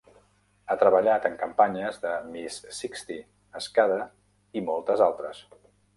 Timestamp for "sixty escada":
2.79-4.01